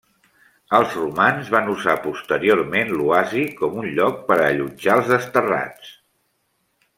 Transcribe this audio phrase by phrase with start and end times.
[0.77, 5.93] Els romans van usar posteriorment l'oasi com un lloc per a allotjar els desterrats.